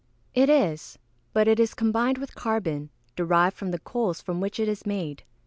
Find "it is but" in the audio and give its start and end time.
0.33-1.47